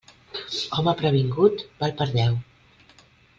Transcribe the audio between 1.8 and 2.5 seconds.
val per deu.